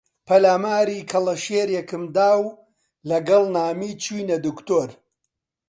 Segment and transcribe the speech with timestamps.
[0.27, 2.45] پەلاماری کەڵەشێرێکم دا و
[3.09, 4.89] لەگەڵ نامی چووینە دکتۆر